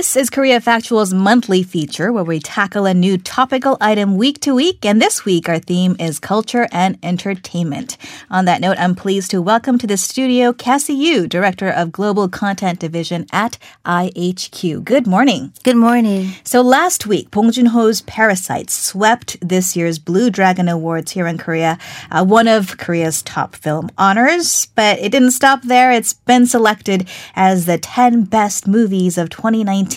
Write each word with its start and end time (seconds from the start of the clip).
This 0.00 0.14
is 0.14 0.30
Korea 0.30 0.60
Factual's 0.60 1.12
monthly 1.12 1.64
feature 1.64 2.12
where 2.12 2.22
we 2.22 2.38
tackle 2.38 2.86
a 2.86 2.94
new 2.94 3.18
topical 3.18 3.76
item 3.80 4.16
week 4.16 4.38
to 4.42 4.54
week. 4.54 4.86
And 4.86 5.02
this 5.02 5.24
week, 5.24 5.48
our 5.48 5.58
theme 5.58 5.96
is 5.98 6.20
culture 6.20 6.68
and 6.70 6.96
entertainment. 7.02 7.96
On 8.30 8.44
that 8.44 8.60
note, 8.60 8.78
I'm 8.78 8.94
pleased 8.94 9.32
to 9.32 9.42
welcome 9.42 9.76
to 9.78 9.88
the 9.88 9.96
studio 9.96 10.52
Cassie 10.52 10.94
Yu, 10.94 11.26
Director 11.26 11.68
of 11.68 11.90
Global 11.90 12.28
Content 12.28 12.78
Division 12.78 13.26
at 13.32 13.58
IHQ. 13.84 14.84
Good 14.84 15.08
morning. 15.08 15.52
Good 15.64 15.74
morning. 15.74 16.30
So 16.44 16.62
last 16.62 17.08
week, 17.08 17.32
Bong 17.32 17.50
Joon-ho's 17.50 18.02
Parasite 18.02 18.70
swept 18.70 19.36
this 19.40 19.74
year's 19.74 19.98
Blue 19.98 20.30
Dragon 20.30 20.68
Awards 20.68 21.10
here 21.10 21.26
in 21.26 21.38
Korea, 21.38 21.76
uh, 22.12 22.24
one 22.24 22.46
of 22.46 22.78
Korea's 22.78 23.20
top 23.20 23.56
film 23.56 23.90
honors. 23.98 24.66
But 24.76 25.00
it 25.00 25.10
didn't 25.10 25.32
stop 25.32 25.62
there. 25.62 25.90
It's 25.90 26.12
been 26.12 26.46
selected 26.46 27.08
as 27.34 27.66
the 27.66 27.78
10 27.78 28.26
best 28.26 28.68
movies 28.68 29.18
of 29.18 29.28
2019 29.28 29.87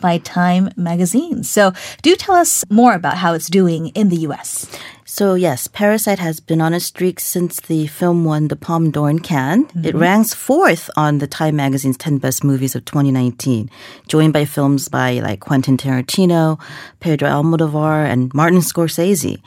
by 0.00 0.18
Time 0.18 0.70
magazine. 0.76 1.42
So 1.42 1.72
do 2.02 2.16
tell 2.16 2.34
us 2.34 2.64
more 2.70 2.94
about 2.94 3.16
how 3.18 3.34
it's 3.34 3.48
doing 3.48 3.88
in 3.88 4.08
the 4.08 4.16
US. 4.28 4.66
So 5.08 5.34
yes, 5.34 5.68
Parasite 5.68 6.18
has 6.18 6.40
been 6.40 6.60
on 6.60 6.74
a 6.74 6.80
streak 6.80 7.20
since 7.20 7.60
the 7.60 7.86
film 7.86 8.24
won 8.24 8.48
the 8.48 8.56
Palme 8.56 8.90
d'Or 8.90 9.08
in 9.08 9.20
Cannes. 9.20 9.66
Mm-hmm. 9.66 9.84
It 9.84 9.94
ranks 9.94 10.34
fourth 10.34 10.90
on 10.96 11.18
the 11.18 11.28
Time 11.28 11.54
magazine's 11.54 11.96
10 11.96 12.18
best 12.18 12.42
movies 12.42 12.74
of 12.74 12.84
2019, 12.86 13.70
joined 14.08 14.32
by 14.32 14.44
films 14.44 14.88
by 14.88 15.20
like 15.20 15.38
Quentin 15.38 15.76
Tarantino, 15.76 16.60
Pedro 16.98 17.28
Almodovar, 17.28 18.04
and 18.04 18.34
Martin 18.34 18.58
Scorsese. 18.58 19.40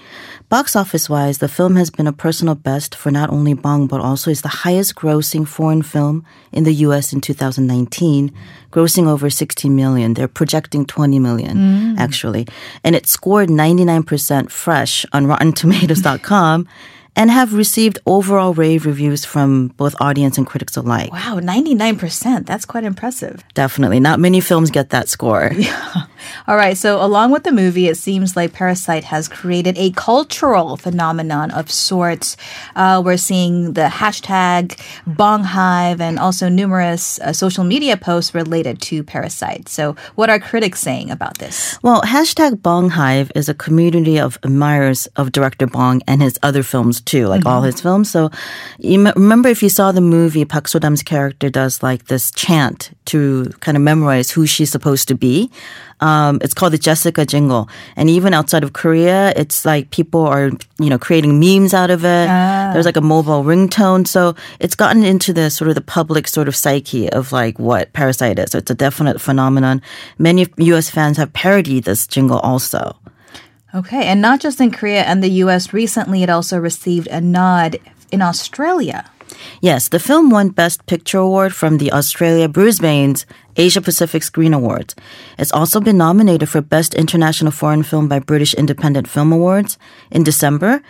Box 0.47 0.77
office 0.77 1.09
wise, 1.09 1.39
the 1.39 1.47
film 1.47 1.75
has 1.75 1.91
been 1.91 2.07
a 2.07 2.13
personal 2.13 2.55
best 2.55 2.95
for 2.95 3.11
not 3.11 3.29
only 3.29 3.53
Bong, 3.53 3.85
but 3.85 3.99
also 4.01 4.31
is 4.31 4.41
the 4.41 4.47
highest 4.47 4.95
grossing 4.95 5.47
foreign 5.47 5.83
film 5.83 6.25
in 6.51 6.63
the 6.63 6.73
US 6.85 7.13
in 7.13 7.21
2019, 7.21 8.33
grossing 8.71 9.07
over 9.07 9.29
16 9.29 9.75
million. 9.75 10.15
They're 10.15 10.27
projecting 10.27 10.85
20 10.85 11.19
million, 11.19 11.57
mm. 11.57 11.97
actually. 11.99 12.47
And 12.83 12.95
it 12.95 13.05
scored 13.05 13.49
99% 13.49 14.49
fresh 14.49 15.05
on 15.13 15.27
Rotten 15.27 15.48
Tomatoes.com 15.53 16.67
and 17.15 17.29
have 17.31 17.53
received 17.53 17.99
overall 18.05 18.53
rave 18.53 18.85
reviews 18.85 19.25
from 19.25 19.67
both 19.77 19.95
audience 19.99 20.37
and 20.37 20.47
critics 20.47 20.77
alike. 20.77 21.11
Wow, 21.11 21.39
99%. 21.41 22.45
That's 22.45 22.65
quite 22.65 22.83
impressive. 22.83 23.43
Definitely. 23.53 23.99
Not 23.99 24.19
many 24.19 24.39
films 24.39 24.71
get 24.71 24.91
that 24.91 25.09
score. 25.09 25.51
Yeah. 25.59 26.03
All 26.47 26.55
right, 26.55 26.77
so 26.77 27.03
along 27.03 27.31
with 27.31 27.43
the 27.43 27.51
movie, 27.51 27.87
it 27.87 27.97
seems 27.97 28.35
like 28.35 28.53
Parasite 28.53 29.05
has 29.05 29.27
created 29.27 29.77
a 29.77 29.91
cultural 29.91 30.77
phenomenon 30.77 31.51
of 31.51 31.71
sorts. 31.71 32.37
Uh, 32.75 33.01
we're 33.03 33.17
seeing 33.17 33.73
the 33.73 33.87
hashtag 33.87 34.79
BongHive 35.07 35.99
and 35.99 36.19
also 36.19 36.49
numerous 36.49 37.19
uh, 37.19 37.33
social 37.33 37.63
media 37.63 37.97
posts 37.97 38.33
related 38.33 38.81
to 38.81 39.03
Parasite. 39.03 39.69
So, 39.69 39.95
what 40.15 40.29
are 40.29 40.39
critics 40.39 40.79
saying 40.79 41.11
about 41.11 41.37
this? 41.37 41.77
Well, 41.81 42.01
hashtag 42.01 42.61
BongHive 42.61 43.31
is 43.35 43.49
a 43.49 43.53
community 43.53 44.19
of 44.19 44.37
admirers 44.43 45.07
of 45.15 45.31
director 45.31 45.67
Bong 45.67 46.01
and 46.07 46.21
his 46.21 46.39
other 46.43 46.63
films 46.63 47.01
too, 47.01 47.27
like 47.27 47.41
mm-hmm. 47.41 47.47
all 47.47 47.61
his 47.61 47.81
films. 47.81 48.09
So, 48.09 48.29
you 48.79 49.05
m- 49.05 49.13
remember 49.15 49.49
if 49.49 49.63
you 49.63 49.69
saw 49.69 49.91
the 49.91 50.01
movie, 50.01 50.45
Park 50.45 50.67
So-dam's 50.67 51.03
character 51.03 51.49
does 51.49 51.83
like 51.83 52.05
this 52.05 52.31
chant 52.31 52.91
to 53.05 53.45
kind 53.59 53.77
of 53.77 53.83
memorize 53.83 54.31
who 54.31 54.45
she's 54.45 54.71
supposed 54.71 55.07
to 55.07 55.15
be. 55.15 55.51
Um, 56.01 56.39
it's 56.41 56.53
called 56.53 56.73
the 56.73 56.77
Jessica 56.77 57.25
Jingle, 57.25 57.69
and 57.95 58.09
even 58.09 58.33
outside 58.33 58.63
of 58.63 58.73
Korea, 58.73 59.33
it's 59.35 59.65
like 59.65 59.91
people 59.91 60.21
are 60.21 60.51
you 60.79 60.89
know 60.89 60.97
creating 60.97 61.39
memes 61.39 61.73
out 61.73 61.91
of 61.91 62.05
it. 62.05 62.27
Ah. 62.29 62.71
There's 62.73 62.85
like 62.85 62.97
a 62.97 63.01
mobile 63.01 63.43
ringtone, 63.43 64.07
so 64.07 64.35
it's 64.59 64.75
gotten 64.75 65.03
into 65.03 65.33
the 65.33 65.49
sort 65.49 65.69
of 65.69 65.75
the 65.75 65.81
public 65.81 66.27
sort 66.27 66.47
of 66.47 66.55
psyche 66.55 67.09
of 67.09 67.31
like 67.31 67.59
what 67.59 67.91
Parasite 67.93 68.39
is. 68.39 68.51
So 68.51 68.59
it's 68.59 68.71
a 68.71 68.75
definite 68.75 69.19
phenomenon. 69.19 69.81
Many 70.17 70.47
U.S. 70.57 70.89
fans 70.89 71.17
have 71.17 71.33
parodied 71.33 71.83
this 71.83 72.07
jingle 72.07 72.39
also. 72.39 72.95
Okay, 73.75 74.07
and 74.07 74.21
not 74.21 74.39
just 74.39 74.59
in 74.59 74.71
Korea 74.71 75.03
and 75.03 75.23
the 75.23 75.29
US, 75.43 75.73
recently 75.73 76.23
it 76.23 76.29
also 76.29 76.57
received 76.57 77.07
a 77.07 77.21
nod 77.21 77.77
in 78.11 78.21
Australia. 78.21 79.05
Yes, 79.61 79.89
the 79.89 79.99
film 79.99 80.29
won 80.29 80.49
Best 80.49 80.85
Picture 80.85 81.19
Award 81.19 81.53
from 81.53 81.77
the 81.77 81.91
Australia 81.91 82.47
Brisbane's 82.47 83.25
Asia 83.55 83.81
Pacific 83.81 84.23
Screen 84.23 84.53
Awards. 84.53 84.95
It's 85.37 85.51
also 85.51 85.79
been 85.79 85.97
nominated 85.97 86.49
for 86.49 86.61
Best 86.61 86.93
International 86.93 87.51
Foreign 87.51 87.83
Film 87.83 88.07
by 88.07 88.19
British 88.19 88.53
Independent 88.53 89.07
Film 89.07 89.31
Awards 89.31 89.77
in 90.11 90.23
December 90.23 90.81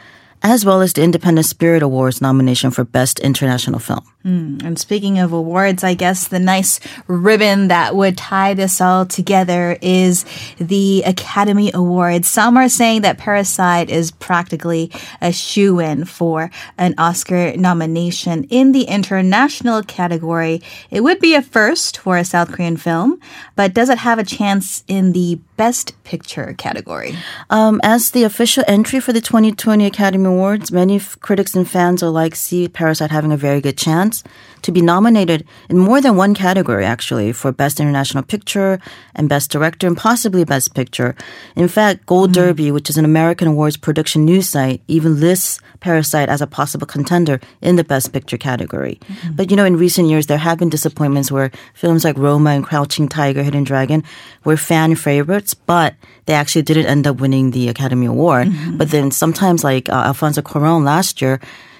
as 0.42 0.66
well 0.66 0.82
as 0.82 0.94
the 0.94 1.04
Independent 1.04 1.46
Spirit 1.46 1.84
Awards 1.84 2.22
nomination 2.22 2.72
for 2.72 2.84
Best 2.84 3.20
International 3.20 3.80
Film. 3.80 4.06
Mm, 4.30 4.64
and 4.64 4.78
speaking 4.78 5.18
of 5.18 5.34
awards, 5.34 5.84
I 5.84 5.96
guess 5.96 6.28
the 6.28 6.40
nice 6.40 6.80
ribbon 7.08 7.70
that 7.70 7.96
would 7.96 8.16
tie 8.16 8.54
this 8.54 8.80
all 8.80 9.08
together 9.08 9.76
is 9.82 10.24
the 10.60 11.02
Academy 11.04 11.72
Awards. 11.74 12.28
Some 12.28 12.56
are 12.56 12.70
saying 12.70 13.02
that 13.02 13.18
Parasite 13.18 13.90
is 13.90 14.12
practically 14.12 14.92
a 15.20 15.32
shoe 15.32 15.80
in 15.80 16.06
for 16.06 16.52
an 16.78 16.94
Oscar 17.00 17.58
nomination 17.58 18.44
in 18.52 18.72
the 18.72 18.84
international 18.84 19.82
category. 19.82 20.62
It 20.92 21.02
would 21.02 21.20
be 21.20 21.34
a 21.34 21.42
first 21.42 21.98
for 21.98 22.18
a 22.18 22.26
South 22.26 22.52
Korean 22.52 22.78
film, 22.78 23.20
but 23.56 23.74
does 23.74 23.90
it 23.90 23.98
have 23.98 24.20
a 24.20 24.24
chance 24.24 24.84
in 24.88 25.14
the 25.14 25.40
Best 25.58 26.02
Picture 26.04 26.54
category? 26.58 27.16
Um, 27.50 27.82
as 27.84 28.12
the 28.12 28.24
official 28.24 28.64
entry 28.68 29.00
for 29.00 29.12
the 29.12 29.22
2020 29.22 29.86
Academy 29.86 30.26
Awards, 30.26 30.72
many 30.72 30.98
f- 30.98 31.20
critics 31.20 31.56
and 31.56 31.70
fans 31.70 32.02
alike 32.02 32.36
see 32.36 32.68
Parasite 32.68 33.12
having 33.12 33.32
a 33.32 33.38
very 33.38 33.60
good 33.60 33.78
chance 33.78 34.19
to 34.62 34.72
be 34.72 34.82
nominated 34.82 35.46
in 35.70 35.78
more 35.78 36.02
than 36.02 36.18
one 36.18 36.34
category, 36.34 36.86
actually, 36.86 37.32
for 37.32 37.52
Best 37.52 37.80
International 37.80 38.24
Picture 38.24 38.80
and 39.16 39.30
Best 39.30 39.52
Director 39.52 39.88
and 39.88 39.98
possibly 39.98 40.44
Best 40.44 40.74
Picture. 40.76 41.16
In 41.56 41.68
fact, 41.68 42.06
Gold 42.06 42.32
mm-hmm. 42.32 42.42
Derby, 42.42 42.72
which 42.72 42.90
is 42.90 42.98
an 42.98 43.06
American 43.06 43.48
awards 43.48 43.78
production 43.78 44.26
news 44.26 44.50
site, 44.50 44.82
even 44.88 45.20
lists 45.20 45.60
Parasite 45.80 46.28
as 46.28 46.42
a 46.42 46.48
possible 46.48 46.86
contender 46.86 47.40
in 47.62 47.78
the 47.78 47.84
Best 47.84 48.12
Picture 48.12 48.38
category. 48.38 49.00
Mm-hmm. 49.02 49.36
But 49.36 49.50
you 49.50 49.56
know, 49.56 49.66
in 49.66 49.78
recent 49.78 50.10
years, 50.10 50.28
there 50.28 50.38
have 50.38 50.60
been 50.60 50.70
disappointments 50.70 51.32
where 51.32 51.52
films 51.74 52.04
like 52.04 52.18
Roma 52.18 52.52
and 52.52 52.66
Crouching 52.66 53.08
Tiger, 53.08 53.44
Hidden 53.44 53.64
Dragon 53.64 54.04
were 54.44 54.58
fan 54.58 54.96
favorites, 54.96 55.54
but 55.54 55.96
they 56.26 56.34
actually 56.34 56.64
didn't 56.64 56.88
end 56.88 57.08
up 57.08 57.18
winning 57.18 57.52
the 57.52 57.70
Academy 57.70 58.08
Award. 58.08 58.50
Mm-hmm. 58.50 58.78
But 58.78 58.92
then 58.92 59.12
sometimes, 59.12 59.64
like 59.64 59.90
uh, 59.90 60.04
Alfonso 60.08 60.42
Cuarón 60.42 60.84
last 60.84 61.22
year, 61.22 61.40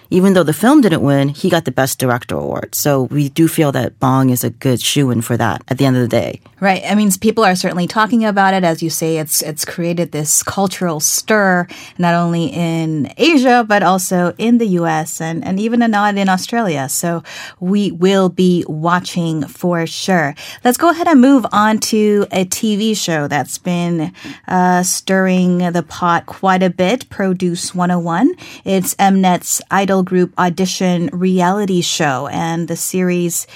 even 0.10 0.34
though 0.34 0.44
the 0.44 0.54
film 0.54 0.82
didn't 0.82 1.02
win, 1.02 1.30
he 1.30 1.50
got 1.50 1.66
the 1.66 1.72
Best 1.72 2.00
Director 2.00 2.36
award. 2.36 2.74
So 2.74 3.04
we 3.04 3.30
do 3.30 3.48
feel 3.48 3.72
that 3.74 4.00
Bong 4.00 4.30
is 4.30 4.44
a 4.44 4.50
good 4.50 4.82
shoe 4.82 5.12
in 5.12 5.22
for 5.22 5.38
that 5.38 5.62
at 5.68 5.78
the 5.78 5.86
end 5.86 5.96
of 5.96 6.02
the 6.02 6.08
day. 6.08 6.42
Right. 6.60 6.84
I 6.86 6.96
mean, 6.96 7.12
people 7.22 7.46
are 7.46 7.56
certainly 7.56 7.88
talking 7.88 8.26
about 8.26 8.54
it. 8.54 8.64
As 8.64 8.84
you 8.84 8.90
say, 8.90 9.18
it's 9.18 9.42
it's 9.42 9.64
created 9.64 10.12
this 10.12 10.44
cultural 10.44 11.00
stir, 11.00 11.68
not 11.98 12.16
only 12.16 12.48
in 12.48 13.14
Asia, 13.18 13.66
but 13.68 13.82
also 13.82 14.34
in 14.38 14.58
the 14.58 14.68
US 14.80 15.22
and, 15.22 15.46
and 15.46 15.60
even 15.60 15.82
a 15.82 15.88
nod 15.88 16.18
in 16.18 16.28
Australia. 16.28 16.90
So 16.90 17.24
we 17.60 17.92
will 17.92 18.30
be 18.30 18.66
watching 18.68 19.48
for 19.48 19.86
sure. 19.88 20.36
Let's 20.64 20.78
go 20.78 20.90
ahead 20.90 21.08
and 21.08 21.22
move 21.22 21.46
on 21.52 21.80
to 21.80 22.26
a 22.32 22.46
TV 22.46 22.96
show 22.96 23.28
that's 23.28 23.58
been 23.58 24.12
uh, 24.48 24.84
stirring 24.84 25.60
the 25.72 25.84
pot 25.84 26.26
quite 26.26 26.64
a 26.64 26.70
bit, 26.70 27.10
Produce 27.10 27.74
101. 27.74 28.34
It's 28.66 28.96
Mnet's 28.96 29.62
Idol 29.72 29.99
Group 30.04 30.34
audition 30.38 31.10
reality 31.12 31.82
show, 31.82 32.28
and 32.28 32.68
the 32.68 32.76
series 32.76 33.48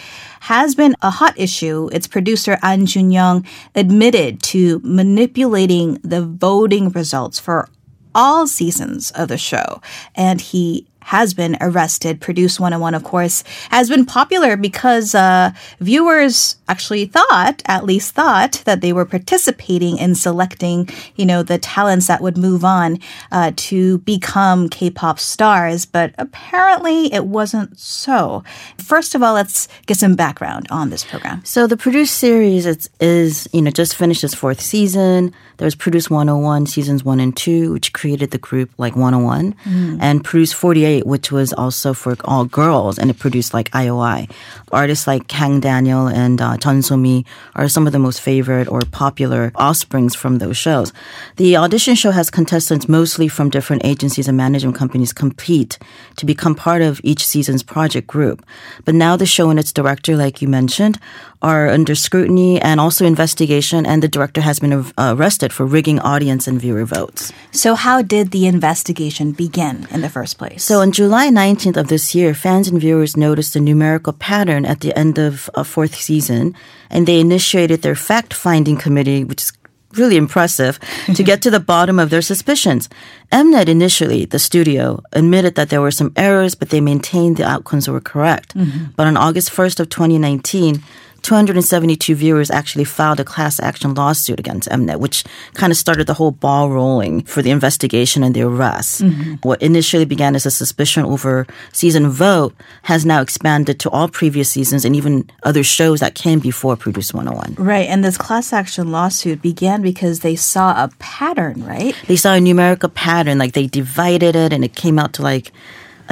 has 0.41 0.75
been 0.75 0.95
a 1.01 1.09
hot 1.09 1.39
issue. 1.39 1.89
Its 1.91 2.07
producer 2.07 2.57
An 2.61 2.85
Jun-young 2.85 3.45
admitted 3.75 4.41
to 4.43 4.81
manipulating 4.83 5.99
the 6.03 6.21
voting 6.21 6.89
results 6.89 7.39
for 7.39 7.69
all 8.15 8.45
seasons 8.45 9.11
of 9.11 9.27
the 9.27 9.37
show, 9.37 9.81
and 10.15 10.39
he 10.39 10.87
has 11.05 11.33
been 11.33 11.57
arrested. 11.61 12.21
Produce 12.21 12.59
101, 12.59 12.93
of 12.93 13.03
course, 13.03 13.43
has 13.69 13.89
been 13.89 14.05
popular 14.05 14.57
because 14.57 15.15
uh, 15.15 15.51
viewers 15.79 16.57
actually 16.67 17.05
thought, 17.05 17.61
at 17.65 17.85
least 17.85 18.13
thought, 18.13 18.61
that 18.65 18.81
they 18.81 18.93
were 18.93 19.05
participating 19.05 19.97
in 19.97 20.15
selecting, 20.15 20.89
you 21.15 21.25
know, 21.25 21.43
the 21.43 21.57
talents 21.57 22.07
that 22.07 22.21
would 22.21 22.37
move 22.37 22.63
on 22.63 22.99
uh, 23.31 23.51
to 23.55 23.99
become 23.99 24.69
K-pop 24.69 25.19
stars. 25.19 25.85
But 25.85 26.13
apparently, 26.17 27.13
it 27.13 27.25
wasn't 27.25 27.77
so. 27.77 28.43
First 28.77 29.15
of 29.15 29.23
all, 29.23 29.33
let's 29.33 29.67
get 29.85 29.97
some 29.97 30.15
background 30.15 30.67
on 30.69 30.89
this 30.89 31.03
program. 31.03 31.43
So 31.45 31.67
the 31.67 31.77
Produce 31.77 32.11
series 32.11 32.65
is, 32.65 32.89
is 32.99 33.47
you 33.51 33.61
know, 33.61 33.71
just 33.71 33.95
finished 33.95 34.23
its 34.23 34.33
fourth 34.33 34.61
season. 34.61 35.33
There 35.57 35.65
was 35.65 35.75
Produce 35.75 36.09
101 36.09 36.67
seasons 36.67 37.03
one 37.03 37.19
and 37.19 37.35
two, 37.35 37.73
which 37.73 37.93
created 37.93 38.31
the 38.31 38.37
group 38.37 38.71
like 38.77 38.95
Wanna 38.95 39.19
One, 39.19 39.55
mm. 39.63 39.97
and 40.01 40.23
Produce 40.23 40.53
48 40.53 40.92
Which 41.01 41.31
was 41.31 41.53
also 41.53 41.93
for 41.93 42.15
all 42.25 42.45
girls, 42.45 42.99
and 42.99 43.09
it 43.09 43.19
produced 43.19 43.53
like 43.53 43.71
IOI. 43.71 44.29
Artists 44.71 45.07
like 45.07 45.27
Kang 45.27 45.59
Daniel 45.59 46.07
and 46.07 46.41
uh, 46.41 46.57
Chun 46.57 46.81
So-mi 46.81 47.25
are 47.55 47.67
some 47.67 47.87
of 47.87 47.93
the 47.93 47.99
most 47.99 48.21
favorite 48.21 48.67
or 48.67 48.81
popular 48.91 49.51
offsprings 49.55 50.15
from 50.15 50.37
those 50.37 50.57
shows. 50.57 50.93
The 51.37 51.57
audition 51.57 51.95
show 51.95 52.11
has 52.11 52.29
contestants 52.29 52.87
mostly 52.87 53.27
from 53.27 53.49
different 53.49 53.85
agencies 53.85 54.27
and 54.27 54.37
management 54.37 54.75
companies 54.77 55.13
compete 55.13 55.77
to 56.17 56.25
become 56.25 56.55
part 56.55 56.81
of 56.81 57.01
each 57.03 57.25
season's 57.25 57.63
project 57.63 58.07
group. 58.07 58.45
But 58.85 58.95
now 58.95 59.15
the 59.15 59.25
show 59.25 59.49
and 59.49 59.59
its 59.59 59.73
director, 59.73 60.15
like 60.15 60.41
you 60.41 60.47
mentioned, 60.47 60.99
are 61.43 61.67
under 61.67 61.93
scrutiny 61.93 62.59
and 62.61 62.79
also 62.79 63.05
investigation, 63.05 63.85
and 63.85 64.01
the 64.01 64.07
director 64.07 64.41
has 64.41 64.59
been 64.59 64.73
uh, 64.73 65.13
arrested 65.15 65.51
for 65.51 65.65
rigging 65.65 65.99
audience 65.99 66.47
and 66.47 66.59
viewer 66.59 66.85
votes. 66.85 67.33
So, 67.51 67.75
how 67.75 68.01
did 68.01 68.31
the 68.31 68.47
investigation 68.47 69.33
begin 69.33 69.85
in 69.91 70.01
the 70.01 70.09
first 70.09 70.37
place? 70.37 70.63
So, 70.63 70.81
on 70.83 70.91
July 70.91 71.29
19th 71.29 71.77
of 71.77 71.87
this 71.87 72.13
year, 72.13 72.33
fans 72.33 72.67
and 72.67 72.77
viewers 72.77 73.15
noticed 73.15 73.55
a 73.55 73.59
numerical 73.61 74.11
pattern 74.11 74.65
at 74.65 74.81
the 74.81 74.93
end 74.99 75.17
of 75.17 75.49
a 75.53 75.63
fourth 75.63 75.95
season, 75.95 76.53
and 76.89 77.07
they 77.07 77.21
initiated 77.21 77.81
their 77.81 77.95
fact 77.95 78.33
finding 78.33 78.75
committee, 78.75 79.23
which 79.23 79.43
is 79.43 79.53
really 79.93 80.17
impressive 80.17 80.77
to 81.15 81.23
get 81.29 81.41
to 81.41 81.49
the 81.49 81.61
bottom 81.61 81.99
of 81.99 82.09
their 82.09 82.21
suspicions. 82.21 82.89
Mnet 83.31 83.69
initially, 83.69 84.25
the 84.25 84.39
studio, 84.39 85.01
admitted 85.13 85.55
that 85.55 85.69
there 85.69 85.79
were 85.79 85.89
some 85.89 86.11
errors, 86.17 86.53
but 86.53 86.69
they 86.69 86.81
maintained 86.81 87.37
the 87.37 87.47
outcomes 87.47 87.87
were 87.87 88.01
correct. 88.01 88.53
Mm-hmm. 88.53 88.91
But 88.97 89.07
on 89.07 89.15
August 89.15 89.51
1st 89.51 89.79
of 89.79 89.87
2019, 89.87 90.83
272 91.23 92.15
viewers 92.15 92.51
actually 92.51 92.83
filed 92.83 93.19
a 93.19 93.23
class 93.23 93.59
action 93.59 93.93
lawsuit 93.93 94.39
against 94.39 94.69
Mnet, 94.69 94.99
which 94.99 95.23
kind 95.53 95.71
of 95.71 95.77
started 95.77 96.05
the 96.05 96.13
whole 96.13 96.31
ball 96.31 96.69
rolling 96.69 97.23
for 97.23 97.41
the 97.41 97.49
investigation 97.49 98.23
and 98.23 98.35
the 98.35 98.41
arrest. 98.41 99.01
Mm-hmm. 99.01 99.35
What 99.41 99.61
initially 99.61 100.05
began 100.05 100.35
as 100.35 100.45
a 100.45 100.51
suspicion 100.51 101.05
over 101.05 101.47
season 101.71 102.09
vote 102.09 102.53
has 102.83 103.05
now 103.05 103.21
expanded 103.21 103.79
to 103.79 103.89
all 103.89 104.07
previous 104.07 104.49
seasons 104.49 104.85
and 104.85 104.95
even 104.95 105.29
other 105.43 105.63
shows 105.63 106.01
that 106.01 106.15
came 106.15 106.39
before 106.39 106.75
Produce 106.75 107.13
101. 107.13 107.55
Right. 107.55 107.87
And 107.87 108.03
this 108.03 108.17
class 108.17 108.53
action 108.53 108.91
lawsuit 108.91 109.41
began 109.41 109.81
because 109.81 110.19
they 110.19 110.35
saw 110.35 110.71
a 110.83 110.89
pattern, 110.99 111.65
right? 111.65 111.95
They 112.07 112.17
saw 112.17 112.33
a 112.33 112.41
numerical 112.41 112.89
pattern, 112.89 113.37
like 113.37 113.53
they 113.53 113.67
divided 113.67 114.35
it 114.35 114.51
and 114.53 114.63
it 114.63 114.75
came 114.75 114.99
out 114.99 115.13
to 115.13 115.21
like 115.21 115.51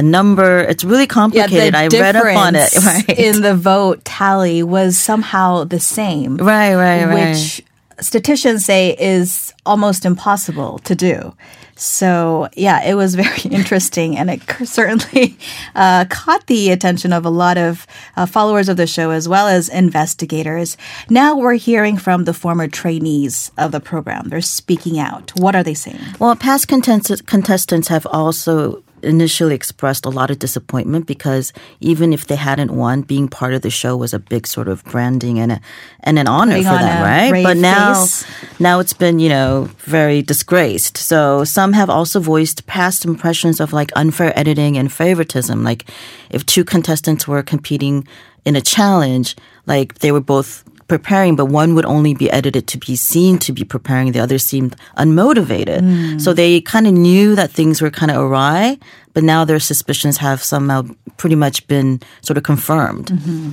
a 0.01 0.03
number. 0.03 0.59
It's 0.59 0.83
really 0.83 1.07
complicated. 1.07 1.73
Yeah, 1.73 1.79
I 1.79 1.87
read 1.87 2.15
up 2.15 2.35
on 2.35 2.55
it. 2.55 2.71
Right. 2.81 3.19
In 3.19 3.41
the 3.41 3.55
vote 3.55 4.03
tally 4.03 4.63
was 4.63 4.97
somehow 4.97 5.65
the 5.65 5.79
same. 5.79 6.37
Right, 6.37 6.73
right, 6.73 7.05
right. 7.05 7.29
Which 7.29 7.63
statisticians 7.99 8.65
say 8.65 8.95
is 8.99 9.53
almost 9.65 10.03
impossible 10.03 10.79
to 10.79 10.95
do. 10.95 11.35
So, 11.75 12.47
yeah, 12.55 12.83
it 12.83 12.95
was 12.95 13.15
very 13.25 13.41
interesting 13.49 14.17
and 14.17 14.29
it 14.29 14.41
certainly 14.65 15.37
uh, 15.75 16.05
caught 16.09 16.47
the 16.47 16.71
attention 16.71 17.13
of 17.13 17.25
a 17.25 17.29
lot 17.29 17.57
of 17.57 17.87
uh, 18.15 18.25
followers 18.25 18.69
of 18.69 18.77
the 18.77 18.87
show 18.87 19.11
as 19.11 19.27
well 19.27 19.47
as 19.47 19.69
investigators. 19.69 20.77
Now 21.09 21.37
we're 21.37 21.55
hearing 21.55 21.97
from 21.97 22.25
the 22.25 22.33
former 22.33 22.67
trainees 22.67 23.51
of 23.57 23.71
the 23.71 23.79
program. 23.79 24.29
They're 24.29 24.41
speaking 24.41 24.99
out. 24.99 25.31
What 25.39 25.55
are 25.55 25.63
they 25.63 25.75
saying? 25.75 25.99
Well, 26.19 26.35
past 26.35 26.67
contestants 26.67 27.87
have 27.87 28.05
also 28.07 28.83
initially 29.03 29.55
expressed 29.55 30.05
a 30.05 30.09
lot 30.09 30.31
of 30.31 30.39
disappointment 30.39 31.05
because 31.05 31.53
even 31.79 32.13
if 32.13 32.27
they 32.27 32.35
hadn't 32.35 32.71
won, 32.71 33.01
being 33.01 33.27
part 33.27 33.53
of 33.53 33.61
the 33.61 33.69
show 33.69 33.97
was 33.97 34.13
a 34.13 34.19
big 34.19 34.47
sort 34.47 34.67
of 34.67 34.83
branding 34.85 35.39
and 35.39 35.53
a, 35.53 35.61
and 36.01 36.17
an 36.19 36.27
honor 36.27 36.53
Putting 36.53 36.67
for 36.67 36.77
them, 36.77 37.03
right? 37.03 37.43
But 37.43 37.57
now, 37.57 37.93
face. 37.93 38.25
now 38.59 38.79
it's 38.79 38.93
been 38.93 39.19
you 39.19 39.29
know 39.29 39.69
very 39.79 40.21
disgraced. 40.21 40.97
So 40.97 41.43
some 41.43 41.73
have 41.73 41.89
also 41.89 42.19
voiced 42.19 42.65
past 42.67 43.05
impressions 43.05 43.59
of 43.59 43.73
like 43.73 43.91
unfair 43.95 44.37
editing 44.37 44.77
and 44.77 44.91
favoritism. 44.91 45.63
Like 45.63 45.89
if 46.29 46.45
two 46.45 46.63
contestants 46.63 47.27
were 47.27 47.43
competing 47.43 48.07
in 48.45 48.55
a 48.55 48.61
challenge, 48.61 49.35
like 49.65 49.99
they 49.99 50.11
were 50.11 50.21
both 50.21 50.63
preparing, 50.91 51.37
but 51.37 51.45
one 51.45 51.73
would 51.73 51.85
only 51.85 52.13
be 52.13 52.29
edited 52.31 52.67
to 52.67 52.77
be 52.77 52.97
seen 52.97 53.39
to 53.39 53.53
be 53.53 53.63
preparing. 53.63 54.11
The 54.11 54.19
other 54.19 54.37
seemed 54.37 54.75
unmotivated. 54.97 55.79
Mm. 55.79 56.19
So 56.19 56.33
they 56.33 56.59
kind 56.59 56.85
of 56.85 56.91
knew 56.91 57.33
that 57.33 57.49
things 57.49 57.81
were 57.81 57.89
kind 57.89 58.11
of 58.11 58.17
awry, 58.17 58.77
but 59.13 59.23
now 59.23 59.45
their 59.45 59.61
suspicions 59.61 60.17
have 60.17 60.43
somehow 60.43 60.83
pretty 61.15 61.37
much 61.37 61.65
been 61.67 62.01
sort 62.19 62.35
of 62.35 62.43
confirmed. 62.43 63.05
Mm-hmm. 63.05 63.51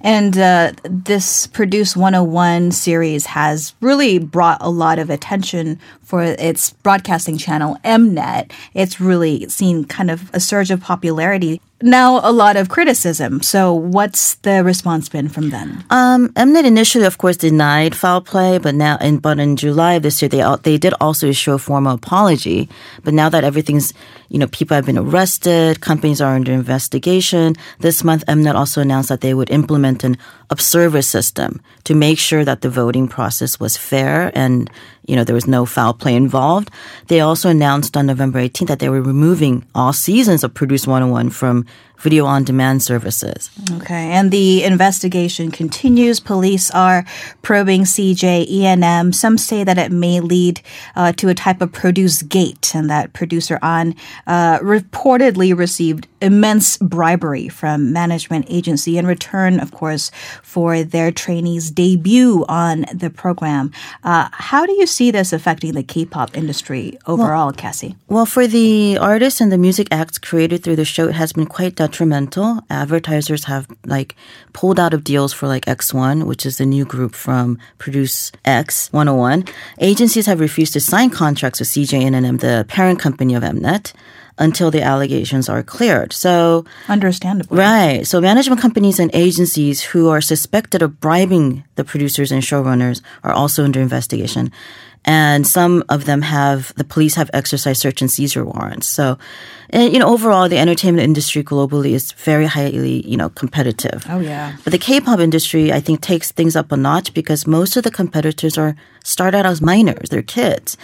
And 0.00 0.38
uh, 0.38 0.72
this 0.84 1.46
Produce 1.48 1.94
101 1.94 2.72
series 2.72 3.26
has 3.26 3.74
really 3.82 4.18
brought 4.18 4.56
a 4.62 4.70
lot 4.70 4.98
of 4.98 5.10
attention 5.10 5.78
for 6.02 6.22
its 6.22 6.70
broadcasting 6.72 7.36
channel, 7.36 7.76
Mnet. 7.84 8.50
It's 8.72 8.98
really 8.98 9.46
seen 9.50 9.84
kind 9.84 10.10
of 10.10 10.30
a 10.32 10.40
surge 10.40 10.70
of 10.70 10.80
popularity 10.80 11.60
now 11.82 12.20
a 12.22 12.32
lot 12.32 12.56
of 12.56 12.68
criticism. 12.68 13.42
So 13.42 13.72
what's 13.72 14.34
the 14.36 14.64
response 14.64 15.08
been 15.08 15.28
from 15.28 15.50
them? 15.50 15.84
Um, 15.90 16.30
Mnet 16.30 16.64
initially, 16.64 17.04
of 17.04 17.18
course, 17.18 17.36
denied 17.36 17.94
foul 17.94 18.20
play, 18.20 18.58
but 18.58 18.74
now, 18.74 18.96
in, 18.98 19.18
but 19.18 19.38
in 19.38 19.56
July 19.56 19.94
of 19.94 20.02
this 20.02 20.20
year, 20.20 20.28
they 20.28 20.44
they 20.62 20.78
did 20.78 20.94
also 21.00 21.28
issue 21.28 21.52
a 21.52 21.58
formal 21.58 21.94
apology. 21.94 22.68
But 23.04 23.14
now 23.14 23.28
that 23.28 23.44
everything's, 23.44 23.92
you 24.28 24.38
know, 24.38 24.48
people 24.48 24.74
have 24.74 24.86
been 24.86 24.98
arrested, 24.98 25.80
companies 25.80 26.20
are 26.20 26.34
under 26.34 26.52
investigation. 26.52 27.54
This 27.78 28.02
month, 28.02 28.24
Mnet 28.26 28.54
also 28.54 28.80
announced 28.80 29.08
that 29.08 29.20
they 29.20 29.34
would 29.34 29.50
implement 29.50 30.04
an 30.04 30.18
observer 30.50 31.02
system 31.02 31.60
to 31.84 31.94
make 31.94 32.18
sure 32.18 32.44
that 32.44 32.62
the 32.62 32.70
voting 32.70 33.08
process 33.08 33.60
was 33.60 33.76
fair 33.76 34.32
and 34.34 34.70
you 35.06 35.14
know 35.14 35.24
there 35.24 35.34
was 35.34 35.46
no 35.46 35.66
foul 35.66 35.94
play 35.94 36.14
involved. 36.14 36.70
They 37.08 37.20
also 37.20 37.48
announced 37.48 37.96
on 37.96 38.06
November 38.06 38.40
18th 38.40 38.68
that 38.68 38.78
they 38.78 38.88
were 38.88 39.02
removing 39.02 39.64
all 39.74 39.92
seasons 39.92 40.44
of 40.44 40.54
Produce 40.54 40.86
101 40.86 41.30
from 41.30 41.66
video 41.98 42.26
An 42.26 42.44
demand 42.44 42.82
services. 42.82 43.50
Okay, 43.72 44.10
and 44.12 44.30
the 44.30 44.64
investigation 44.64 45.50
continues. 45.50 46.20
Police 46.20 46.70
are 46.70 47.04
probing 47.42 47.82
CJ 47.82 48.50
ENM. 48.50 49.14
Some 49.14 49.36
say 49.38 49.64
that 49.64 49.78
it 49.78 49.90
may 49.92 50.20
lead 50.20 50.60
uh, 50.96 51.12
to 51.12 51.28
a 51.28 51.34
type 51.34 51.60
of 51.60 51.72
produce 51.72 52.22
gate, 52.22 52.72
and 52.74 52.88
that 52.88 53.12
producer 53.12 53.58
on 53.62 53.94
uh, 54.26 54.58
reportedly 54.60 55.56
received 55.56 56.06
immense 56.20 56.76
bribery 56.78 57.48
from 57.48 57.92
management 57.92 58.46
agency 58.48 58.98
in 58.98 59.06
return, 59.06 59.60
of 59.60 59.72
course, 59.72 60.10
for 60.42 60.82
their 60.82 61.12
trainees' 61.12 61.70
debut 61.70 62.44
on 62.48 62.84
the 62.92 63.10
program. 63.10 63.72
Uh, 64.04 64.28
how 64.32 64.66
do 64.66 64.72
you 64.72 64.86
see 64.86 65.10
this 65.10 65.32
affecting 65.32 65.74
the 65.74 65.82
K-pop 65.82 66.36
industry 66.36 66.98
overall, 67.06 67.46
well, 67.46 67.52
Cassie? 67.52 67.96
Well, 68.08 68.26
for 68.26 68.46
the 68.46 68.98
artists 68.98 69.40
and 69.40 69.52
the 69.52 69.58
music 69.58 69.88
acts 69.90 70.18
created 70.18 70.62
through 70.62 70.76
the 70.76 70.84
show, 70.84 71.08
it 71.08 71.14
has 71.14 71.32
been 71.32 71.46
quite 71.46 71.76
detrimental. 71.88 72.60
Advertisers 72.70 73.44
have 73.44 73.66
like 73.86 74.14
pulled 74.52 74.78
out 74.78 74.94
of 74.94 75.04
deals 75.04 75.32
for 75.32 75.46
like 75.46 75.64
X1, 75.64 76.26
which 76.26 76.44
is 76.44 76.58
the 76.58 76.66
new 76.66 76.84
group 76.84 77.14
from 77.14 77.58
Produce 77.78 78.30
X 78.44 78.92
101. 78.92 79.44
Agencies 79.78 80.26
have 80.26 80.40
refused 80.40 80.74
to 80.74 80.80
sign 80.80 81.10
contracts 81.10 81.60
with 81.60 81.68
CJ 81.68 82.02
ENM, 82.02 82.40
the 82.40 82.64
parent 82.68 82.98
company 83.00 83.34
of 83.34 83.42
Mnet 83.42 83.92
until 84.40 84.70
the 84.70 84.82
allegations 84.82 85.48
are 85.48 85.62
cleared. 85.62 86.12
So 86.12 86.64
understandable. 86.88 87.56
Right. 87.56 88.06
So 88.06 88.20
management 88.20 88.60
companies 88.60 89.00
and 89.00 89.10
agencies 89.12 89.82
who 89.82 90.08
are 90.08 90.20
suspected 90.20 90.80
of 90.80 91.00
bribing 91.00 91.64
the 91.74 91.84
producers 91.84 92.30
and 92.30 92.42
showrunners 92.42 93.02
are 93.24 93.32
also 93.32 93.64
under 93.64 93.80
investigation. 93.80 94.52
And 95.08 95.46
some 95.46 95.84
of 95.88 96.04
them 96.04 96.20
have 96.20 96.74
the 96.74 96.84
police 96.84 97.14
have 97.14 97.30
exercised 97.32 97.80
search 97.80 98.02
and 98.02 98.10
seizure 98.10 98.44
warrants. 98.44 98.86
So, 98.86 99.16
and, 99.70 99.90
you 99.90 99.98
know, 99.98 100.12
overall, 100.12 100.50
the 100.50 100.58
entertainment 100.58 101.02
industry 101.02 101.42
globally 101.42 101.92
is 101.92 102.12
very 102.12 102.44
highly, 102.44 103.08
you 103.08 103.16
know, 103.16 103.30
competitive. 103.30 104.04
Oh 104.06 104.20
yeah. 104.20 104.56
But 104.64 104.72
the 104.72 104.78
K-pop 104.78 105.18
industry, 105.18 105.72
I 105.72 105.80
think, 105.80 106.02
takes 106.02 106.30
things 106.30 106.54
up 106.56 106.70
a 106.72 106.76
notch 106.76 107.14
because 107.14 107.46
most 107.46 107.74
of 107.78 107.84
the 107.84 107.90
competitors 107.90 108.58
are 108.58 108.76
start 109.02 109.34
out 109.34 109.46
as 109.46 109.62
minors, 109.62 110.10
they're 110.10 110.20
kids, 110.20 110.76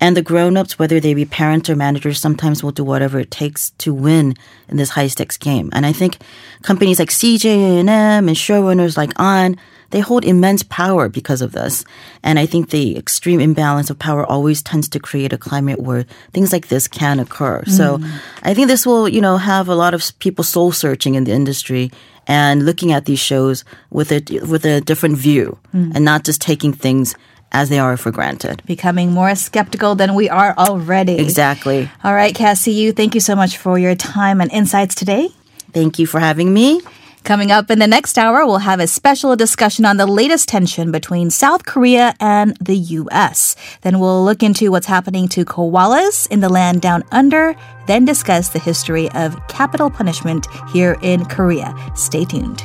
and 0.00 0.16
the 0.16 0.22
grown-ups, 0.22 0.76
whether 0.80 0.98
they 0.98 1.14
be 1.14 1.24
parents 1.24 1.70
or 1.70 1.76
managers, 1.76 2.20
sometimes 2.20 2.64
will 2.64 2.72
do 2.72 2.82
whatever 2.82 3.20
it 3.20 3.30
takes 3.30 3.70
to 3.78 3.94
win 3.94 4.34
in 4.68 4.76
this 4.76 4.90
high-stakes 4.90 5.36
game. 5.36 5.70
And 5.72 5.86
I 5.86 5.92
think 5.92 6.18
companies 6.62 6.98
like 6.98 7.10
CJ 7.10 7.44
ENM 7.44 8.26
and 8.26 8.30
showrunners 8.30 8.96
like 8.96 9.12
An, 9.20 9.56
they 9.90 10.00
hold 10.00 10.24
immense 10.24 10.62
power 10.62 11.08
because 11.08 11.40
of 11.40 11.52
this. 11.52 11.84
And 12.22 12.38
I 12.38 12.46
think 12.46 12.70
the 12.70 12.96
extreme 12.96 13.40
imbalance 13.40 13.90
of 13.90 13.98
power 13.98 14.24
always 14.24 14.62
tends 14.62 14.88
to 14.90 15.00
create 15.00 15.32
a 15.32 15.38
climate 15.38 15.80
where 15.80 16.04
things 16.32 16.52
like 16.52 16.68
this 16.68 16.88
can 16.88 17.20
occur. 17.20 17.62
Mm. 17.62 17.70
So 17.70 18.00
I 18.42 18.54
think 18.54 18.68
this 18.68 18.86
will, 18.86 19.08
you 19.08 19.20
know, 19.20 19.36
have 19.36 19.68
a 19.68 19.74
lot 19.74 19.94
of 19.94 20.18
people 20.18 20.44
soul 20.44 20.72
searching 20.72 21.14
in 21.14 21.24
the 21.24 21.32
industry 21.32 21.90
and 22.26 22.66
looking 22.66 22.92
at 22.92 23.06
these 23.06 23.18
shows 23.18 23.64
with 23.90 24.12
a 24.12 24.20
with 24.46 24.64
a 24.66 24.80
different 24.82 25.16
view 25.16 25.58
mm. 25.74 25.92
and 25.94 26.04
not 26.04 26.24
just 26.24 26.40
taking 26.40 26.72
things 26.72 27.14
as 27.52 27.70
they 27.70 27.78
are 27.78 27.96
for 27.96 28.10
granted. 28.10 28.62
Becoming 28.66 29.12
more 29.12 29.34
skeptical 29.34 29.94
than 29.94 30.14
we 30.14 30.28
are 30.28 30.54
already. 30.58 31.18
Exactly. 31.18 31.90
All 32.04 32.14
right, 32.14 32.34
Cassie, 32.34 32.72
you 32.72 32.92
thank 32.92 33.14
you 33.14 33.20
so 33.20 33.34
much 33.34 33.56
for 33.56 33.78
your 33.78 33.94
time 33.94 34.42
and 34.42 34.52
insights 34.52 34.94
today. 34.94 35.30
Thank 35.72 35.98
you 35.98 36.06
for 36.06 36.20
having 36.20 36.52
me. 36.52 36.82
Coming 37.28 37.52
up 37.52 37.70
in 37.70 37.78
the 37.78 37.86
next 37.86 38.16
hour, 38.16 38.46
we'll 38.46 38.56
have 38.56 38.80
a 38.80 38.86
special 38.86 39.36
discussion 39.36 39.84
on 39.84 39.98
the 39.98 40.06
latest 40.06 40.48
tension 40.48 40.90
between 40.90 41.28
South 41.28 41.66
Korea 41.66 42.14
and 42.20 42.56
the 42.56 42.74
U.S. 42.74 43.54
Then 43.82 44.00
we'll 44.00 44.24
look 44.24 44.42
into 44.42 44.70
what's 44.70 44.86
happening 44.86 45.28
to 45.28 45.44
koalas 45.44 46.26
in 46.30 46.40
the 46.40 46.48
land 46.48 46.80
down 46.80 47.02
under, 47.12 47.54
then 47.86 48.06
discuss 48.06 48.48
the 48.48 48.58
history 48.58 49.10
of 49.10 49.36
capital 49.48 49.90
punishment 49.90 50.46
here 50.72 50.96
in 51.02 51.26
Korea. 51.26 51.74
Stay 51.94 52.24
tuned. 52.24 52.64